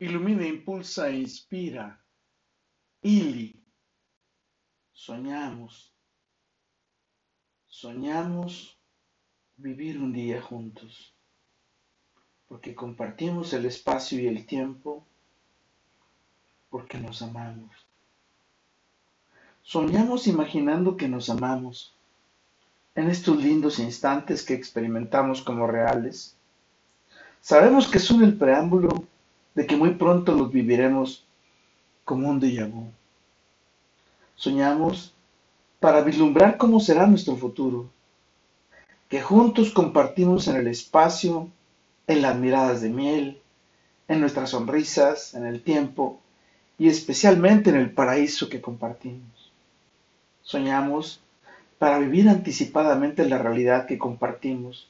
Ilumina, 0.00 0.46
impulsa 0.46 1.10
e 1.10 1.18
inspira. 1.18 1.98
Ili. 3.02 3.60
Soñamos. 4.92 5.92
Soñamos 7.66 8.78
vivir 9.56 9.98
un 9.98 10.12
día 10.12 10.40
juntos. 10.40 11.12
Porque 12.46 12.76
compartimos 12.76 13.52
el 13.52 13.66
espacio 13.66 14.20
y 14.20 14.28
el 14.28 14.46
tiempo. 14.46 15.04
Porque 16.70 16.98
nos 16.98 17.20
amamos. 17.22 17.72
Soñamos 19.62 20.28
imaginando 20.28 20.96
que 20.96 21.08
nos 21.08 21.28
amamos. 21.28 21.92
En 22.94 23.10
estos 23.10 23.42
lindos 23.42 23.80
instantes 23.80 24.44
que 24.44 24.54
experimentamos 24.54 25.42
como 25.42 25.66
reales. 25.66 26.36
Sabemos 27.40 27.88
que 27.88 27.98
son 27.98 28.22
el 28.22 28.38
preámbulo 28.38 29.08
de 29.58 29.66
que 29.66 29.76
muy 29.76 29.94
pronto 29.94 30.36
los 30.36 30.52
viviremos 30.52 31.26
como 32.04 32.28
un 32.28 32.38
déjà 32.38 32.70
vu. 32.70 32.92
Soñamos 34.36 35.12
para 35.80 36.00
vislumbrar 36.00 36.58
cómo 36.58 36.78
será 36.78 37.08
nuestro 37.08 37.34
futuro, 37.34 37.90
que 39.08 39.20
juntos 39.20 39.72
compartimos 39.72 40.46
en 40.46 40.54
el 40.54 40.68
espacio, 40.68 41.50
en 42.06 42.22
las 42.22 42.36
miradas 42.36 42.82
de 42.82 42.90
miel, 42.90 43.42
en 44.06 44.20
nuestras 44.20 44.50
sonrisas, 44.50 45.34
en 45.34 45.44
el 45.44 45.60
tiempo 45.60 46.20
y 46.78 46.86
especialmente 46.86 47.70
en 47.70 47.78
el 47.78 47.90
paraíso 47.90 48.48
que 48.48 48.60
compartimos. 48.60 49.50
Soñamos 50.42 51.20
para 51.78 51.98
vivir 51.98 52.28
anticipadamente 52.28 53.28
la 53.28 53.38
realidad 53.38 53.86
que 53.86 53.98
compartimos, 53.98 54.88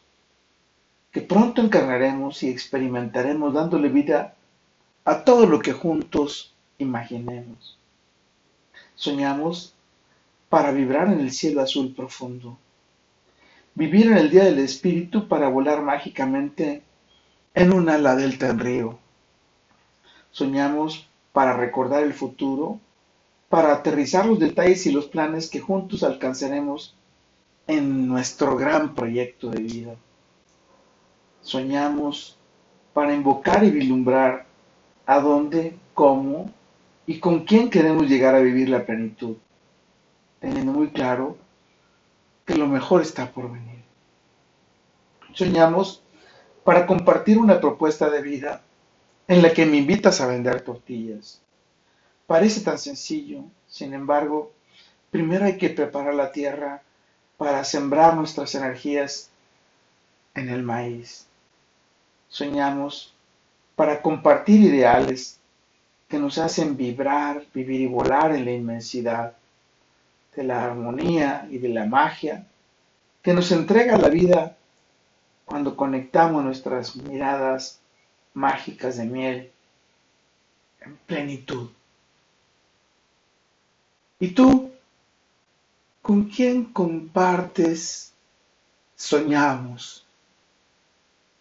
que 1.11 1.23
pronto 1.23 1.63
encarnaremos 1.63 2.43
y 2.43 2.51
experimentaremos 2.51 3.55
dándole 3.55 3.89
vida 3.89 4.35
a 5.09 5.25
todo 5.25 5.47
lo 5.47 5.59
que 5.61 5.73
juntos 5.73 6.55
imaginemos. 6.77 7.79
Soñamos 8.95 9.75
para 10.51 10.71
vibrar 10.71 11.11
en 11.11 11.21
el 11.21 11.33
cielo 11.33 11.63
azul 11.63 11.95
profundo, 11.95 12.59
vivir 13.75 14.09
en 14.09 14.19
el 14.19 14.29
día 14.29 14.45
del 14.45 14.59
espíritu 14.59 15.27
para 15.27 15.49
volar 15.49 15.81
mágicamente 15.81 16.83
en 17.55 17.73
un 17.73 17.89
ala 17.89 18.17
delta 18.17 18.51
en 18.51 18.59
río. 18.59 18.99
Soñamos 20.31 21.09
para 21.33 21.57
recordar 21.57 22.03
el 22.03 22.13
futuro, 22.13 22.79
para 23.49 23.73
aterrizar 23.73 24.27
los 24.27 24.39
detalles 24.39 24.85
y 24.85 24.93
los 24.93 25.07
planes 25.07 25.49
que 25.49 25.59
juntos 25.59 26.03
alcanzaremos 26.03 26.95
en 27.67 28.07
nuestro 28.07 28.59
gran 28.59 28.95
proyecto 28.95 29.49
de 29.49 29.63
vida. 29.63 29.95
Soñamos 31.41 32.37
para 32.93 33.15
invocar 33.15 33.65
y 33.65 33.71
vislumbrar 33.71 34.48
a 35.09 35.21
dónde, 35.21 35.75
cómo 35.95 36.53
y 37.07 37.19
con 37.19 37.47
quién 37.47 37.71
queremos 37.71 38.07
llegar 38.07 38.35
a 38.35 38.41
vivir 38.41 38.69
la 38.69 38.85
plenitud, 38.85 39.39
teniendo 40.39 40.71
muy 40.71 40.91
claro 40.91 41.39
que 42.45 42.55
lo 42.55 42.67
mejor 42.67 43.01
está 43.01 43.33
por 43.33 43.51
venir. 43.51 43.83
Soñamos 45.33 46.03
para 46.63 46.87
compartir 46.87 47.39
una 47.39 47.59
propuesta 47.59 48.11
de 48.11 48.21
vida 48.21 48.61
en 49.27 49.41
la 49.41 49.55
que 49.55 49.65
me 49.65 49.79
invitas 49.79 50.21
a 50.21 50.27
vender 50.27 50.61
tortillas. 50.61 51.41
Parece 52.27 52.61
tan 52.61 52.79
sencillo, 52.79 53.45
sin 53.67 53.95
embargo, 53.95 54.53
primero 55.11 55.47
hay 55.47 55.57
que 55.57 55.71
preparar 55.71 56.15
la 56.15 56.33
tierra 56.33 56.83
para 57.39 57.65
sembrar 57.65 58.15
nuestras 58.15 58.55
energías 58.55 59.31
en 60.35 60.51
el 60.51 60.63
maíz. 60.63 61.27
Soñamos 62.29 63.15
para 63.79 64.03
compartir 64.03 64.59
ideales 64.61 65.39
que 66.09 66.19
nos 66.19 66.37
hacen 66.39 66.77
vibrar, 66.77 67.45
vivir 67.55 67.83
y 67.83 67.87
volar 67.87 68.35
en 68.35 68.45
la 68.45 68.51
inmensidad 68.51 69.35
de 70.35 70.43
la 70.43 70.65
armonía 70.65 71.47
y 71.49 71.59
de 71.59 71.69
la 71.69 71.87
magia 71.87 72.45
que 73.23 73.33
nos 73.33 73.53
entrega 73.53 73.97
la 73.97 74.09
vida 74.09 74.57
cuando 75.45 75.77
conectamos 75.77 76.43
nuestras 76.43 76.97
miradas 76.97 77.79
mágicas 78.35 78.97
de 78.97 79.05
miel 79.05 79.53
en 80.81 80.97
plenitud. 81.07 81.71
¿Y 84.19 84.33
tú? 84.33 84.73
¿Con 86.03 86.25
quién 86.25 86.65
compartes 86.65 88.13
soñamos? 88.97 90.08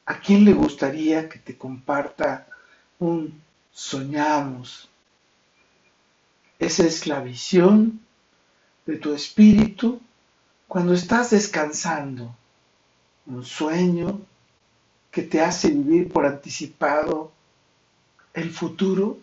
¿A 0.08 0.22
quién 0.22 0.46
le 0.46 0.54
gustaría 0.54 1.28
que 1.28 1.38
te 1.38 1.58
comparta 1.58 2.48
un 2.98 3.42
soñamos? 3.74 4.90
Esa 6.58 6.86
es 6.86 7.08
la 7.08 7.20
visión 7.20 8.00
de 8.86 8.96
tu 8.96 9.14
espíritu 9.14 10.00
cuando 10.66 10.94
estás 10.94 11.32
descansando. 11.32 12.34
Un 13.26 13.44
sueño 13.44 14.22
que 15.12 15.24
te 15.24 15.42
hace 15.42 15.72
vivir 15.72 16.08
por 16.08 16.26
anticipado 16.26 17.34
el 18.34 18.50
futuro 18.50 19.18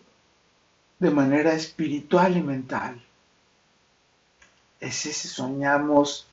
de 0.99 1.09
manera 1.09 1.53
espiritual 1.53 2.37
y 2.37 2.41
mental. 2.43 3.01
Es 4.79 5.07
ese 5.07 5.27
soñamos 5.29 6.27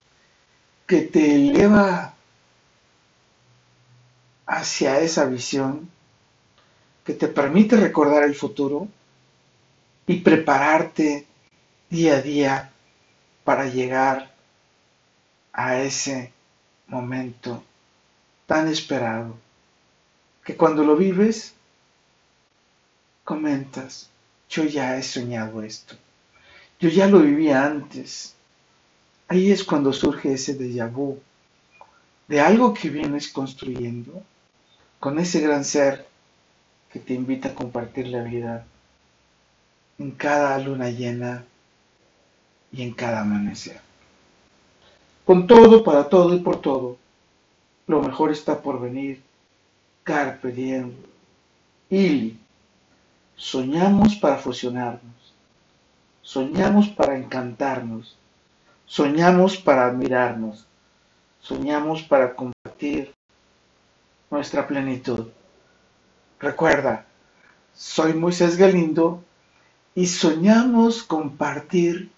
que 0.86 1.00
te 1.00 1.36
eleva 1.36 2.14
hacia 4.52 5.00
esa 5.00 5.24
visión 5.24 5.88
que 7.04 7.14
te 7.14 7.26
permite 7.26 7.74
recordar 7.74 8.22
el 8.22 8.34
futuro 8.34 8.86
y 10.06 10.20
prepararte 10.20 11.26
día 11.88 12.16
a 12.16 12.20
día 12.20 12.72
para 13.44 13.64
llegar 13.66 14.30
a 15.54 15.80
ese 15.80 16.34
momento 16.86 17.64
tan 18.44 18.68
esperado 18.68 19.34
que 20.44 20.54
cuando 20.54 20.84
lo 20.84 20.96
vives 20.96 21.54
comentas, 23.24 24.10
yo 24.50 24.64
ya 24.64 24.98
he 24.98 25.02
soñado 25.02 25.62
esto, 25.62 25.96
yo 26.78 26.90
ya 26.90 27.06
lo 27.06 27.20
viví 27.20 27.50
antes. 27.50 28.34
Ahí 29.28 29.50
es 29.50 29.64
cuando 29.64 29.94
surge 29.94 30.34
ese 30.34 30.58
déjà 30.58 30.92
vu 30.92 31.18
de 32.28 32.38
algo 32.38 32.74
que 32.74 32.90
vienes 32.90 33.28
construyendo 33.28 34.22
con 35.02 35.18
ese 35.18 35.40
gran 35.40 35.64
ser 35.64 36.06
que 36.92 37.00
te 37.00 37.12
invita 37.12 37.48
a 37.48 37.54
compartir 37.56 38.06
la 38.06 38.22
vida 38.22 38.64
en 39.98 40.12
cada 40.12 40.56
luna 40.60 40.90
llena 40.90 41.44
y 42.70 42.82
en 42.82 42.92
cada 42.94 43.22
amanecer. 43.22 43.80
Con 45.24 45.48
todo, 45.48 45.82
para 45.82 46.08
todo 46.08 46.36
y 46.36 46.38
por 46.38 46.60
todo, 46.60 46.98
lo 47.88 48.00
mejor 48.00 48.30
está 48.30 48.62
por 48.62 48.80
venir. 48.80 49.20
Carpe 50.04 50.52
diem. 50.52 50.92
Ili. 51.90 52.38
Soñamos 53.34 54.14
para 54.14 54.36
fusionarnos. 54.36 55.34
Soñamos 56.22 56.86
para 56.90 57.18
encantarnos. 57.18 58.16
Soñamos 58.86 59.56
para 59.56 59.86
admirarnos. 59.86 60.64
Soñamos 61.40 62.04
para 62.04 62.36
compartir 62.36 63.12
nuestra 64.32 64.66
plenitud. 64.66 65.28
Recuerda, 66.40 67.06
soy 67.74 68.14
Moisés 68.14 68.56
Galindo 68.56 69.22
y 69.94 70.06
soñamos 70.06 71.02
compartir 71.02 72.10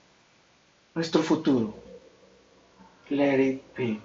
nuestro 0.95 1.23
futuro. 1.23 1.75
Let 3.11 3.41
it 3.41 3.63
be. 3.77 4.01